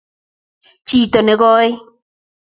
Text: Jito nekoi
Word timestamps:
Jito 0.87 1.19
nekoi 1.25 1.69